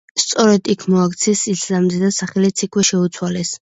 სწორედ 0.21 0.69
იქ 0.75 0.85
მოაქციეს 0.93 1.43
ისლამზე 1.53 1.99
და 2.05 2.11
სახელიც 2.21 2.65
იქვე 2.69 2.87
შეუცვალეს. 2.91 3.53